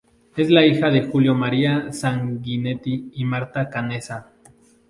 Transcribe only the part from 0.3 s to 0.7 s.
Es